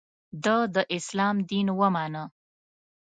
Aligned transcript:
د 0.43 0.45
ه 0.53 0.59
داسلام 0.75 1.35
دین 1.49 1.67
ومانه. 1.79 2.23